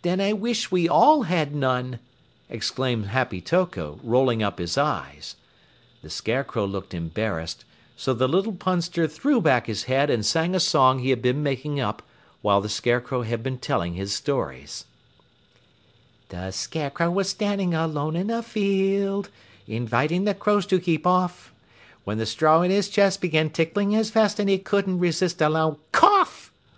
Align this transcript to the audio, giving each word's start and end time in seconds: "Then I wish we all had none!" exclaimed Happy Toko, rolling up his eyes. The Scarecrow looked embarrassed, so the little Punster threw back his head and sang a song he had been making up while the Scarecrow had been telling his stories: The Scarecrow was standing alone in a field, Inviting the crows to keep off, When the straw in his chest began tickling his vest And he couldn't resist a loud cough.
"Then 0.00 0.18
I 0.18 0.32
wish 0.32 0.70
we 0.70 0.88
all 0.88 1.24
had 1.24 1.54
none!" 1.54 1.98
exclaimed 2.48 3.08
Happy 3.08 3.42
Toko, 3.42 4.00
rolling 4.02 4.42
up 4.42 4.58
his 4.58 4.78
eyes. 4.78 5.36
The 6.00 6.08
Scarecrow 6.08 6.64
looked 6.64 6.94
embarrassed, 6.94 7.66
so 7.94 8.14
the 8.14 8.26
little 8.26 8.54
Punster 8.54 9.06
threw 9.06 9.42
back 9.42 9.66
his 9.66 9.84
head 9.84 10.08
and 10.08 10.24
sang 10.24 10.54
a 10.54 10.58
song 10.58 11.00
he 11.00 11.10
had 11.10 11.20
been 11.20 11.42
making 11.42 11.78
up 11.80 12.00
while 12.40 12.62
the 12.62 12.70
Scarecrow 12.70 13.24
had 13.24 13.42
been 13.42 13.58
telling 13.58 13.92
his 13.92 14.14
stories: 14.14 14.86
The 16.30 16.50
Scarecrow 16.50 17.10
was 17.10 17.28
standing 17.28 17.74
alone 17.74 18.16
in 18.16 18.30
a 18.30 18.42
field, 18.42 19.28
Inviting 19.66 20.24
the 20.24 20.32
crows 20.32 20.64
to 20.68 20.80
keep 20.80 21.06
off, 21.06 21.52
When 22.04 22.16
the 22.16 22.24
straw 22.24 22.62
in 22.62 22.70
his 22.70 22.88
chest 22.88 23.20
began 23.20 23.50
tickling 23.50 23.90
his 23.90 24.08
vest 24.08 24.38
And 24.40 24.48
he 24.48 24.56
couldn't 24.56 24.98
resist 25.00 25.42
a 25.42 25.50
loud 25.50 25.76
cough. 25.92 26.50